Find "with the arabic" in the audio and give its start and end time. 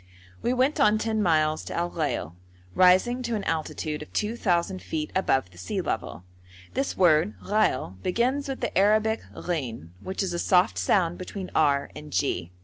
8.49-9.21